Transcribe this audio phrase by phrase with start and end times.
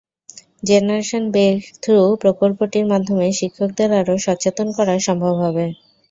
[0.63, 5.65] Generation breakthrough প্রকল্পটির মাধ্যমে শিক্ষকদের আরও সচেতন করা সম্ভব হবে।